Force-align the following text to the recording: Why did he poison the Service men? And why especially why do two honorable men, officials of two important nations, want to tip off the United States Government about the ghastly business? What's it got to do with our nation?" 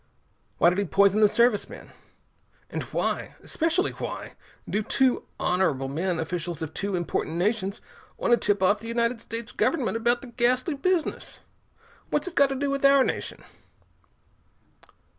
Why 0.57 0.69
did 0.71 0.79
he 0.79 0.85
poison 0.85 1.21
the 1.21 1.27
Service 1.27 1.69
men? 1.69 1.91
And 2.71 2.81
why 2.85 3.35
especially 3.43 3.91
why 3.91 4.33
do 4.67 4.81
two 4.81 5.27
honorable 5.39 5.87
men, 5.89 6.17
officials 6.19 6.63
of 6.63 6.73
two 6.73 6.95
important 6.95 7.35
nations, 7.35 7.81
want 8.17 8.31
to 8.31 8.37
tip 8.37 8.63
off 8.63 8.79
the 8.79 8.87
United 8.87 9.21
States 9.21 9.51
Government 9.51 9.95
about 9.95 10.21
the 10.21 10.29
ghastly 10.29 10.73
business? 10.73 11.37
What's 12.09 12.27
it 12.27 12.33
got 12.33 12.49
to 12.49 12.55
do 12.55 12.71
with 12.71 12.83
our 12.83 13.03
nation?" 13.03 13.43